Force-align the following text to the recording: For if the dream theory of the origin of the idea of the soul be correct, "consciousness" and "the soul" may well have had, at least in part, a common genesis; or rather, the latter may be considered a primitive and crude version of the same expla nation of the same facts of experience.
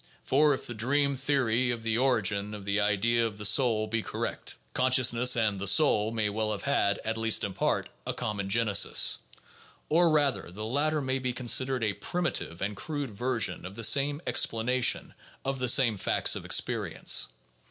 For 0.23 0.51
if 0.55 0.65
the 0.65 0.73
dream 0.73 1.15
theory 1.15 1.69
of 1.69 1.83
the 1.83 1.95
origin 1.99 2.55
of 2.55 2.65
the 2.65 2.79
idea 2.79 3.23
of 3.23 3.37
the 3.37 3.45
soul 3.45 3.85
be 3.85 4.01
correct, 4.01 4.55
"consciousness" 4.73 5.35
and 5.35 5.59
"the 5.59 5.67
soul" 5.67 6.09
may 6.09 6.27
well 6.27 6.51
have 6.53 6.63
had, 6.63 6.97
at 7.05 7.19
least 7.19 7.43
in 7.43 7.53
part, 7.53 7.87
a 8.07 8.11
common 8.11 8.49
genesis; 8.49 9.19
or 9.89 10.09
rather, 10.09 10.49
the 10.49 10.65
latter 10.65 11.01
may 11.03 11.19
be 11.19 11.33
considered 11.33 11.83
a 11.83 11.93
primitive 11.93 12.63
and 12.63 12.75
crude 12.75 13.11
version 13.11 13.63
of 13.63 13.75
the 13.75 13.83
same 13.83 14.21
expla 14.25 14.65
nation 14.65 15.13
of 15.45 15.59
the 15.59 15.69
same 15.69 15.97
facts 15.97 16.35
of 16.35 16.45
experience. 16.45 17.27